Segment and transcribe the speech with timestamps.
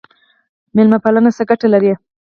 [0.75, 1.91] میلمه پالنه څه ګټه لري؟